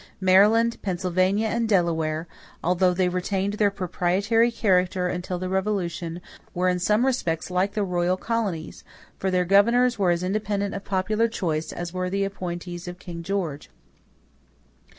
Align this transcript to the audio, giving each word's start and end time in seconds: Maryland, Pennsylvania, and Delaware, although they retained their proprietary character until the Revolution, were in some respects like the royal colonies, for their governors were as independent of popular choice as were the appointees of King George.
Maryland, 0.19 0.81
Pennsylvania, 0.81 1.45
and 1.49 1.69
Delaware, 1.69 2.25
although 2.63 2.91
they 2.91 3.07
retained 3.07 3.53
their 3.53 3.69
proprietary 3.69 4.49
character 4.49 5.07
until 5.07 5.37
the 5.37 5.47
Revolution, 5.47 6.21
were 6.55 6.69
in 6.69 6.79
some 6.79 7.05
respects 7.05 7.51
like 7.51 7.73
the 7.73 7.83
royal 7.83 8.17
colonies, 8.17 8.83
for 9.19 9.29
their 9.29 9.45
governors 9.45 9.99
were 9.99 10.09
as 10.09 10.23
independent 10.23 10.73
of 10.73 10.83
popular 10.83 11.27
choice 11.27 11.71
as 11.71 11.93
were 11.93 12.09
the 12.09 12.23
appointees 12.23 12.87
of 12.87 12.97
King 12.97 13.21
George. 13.21 13.69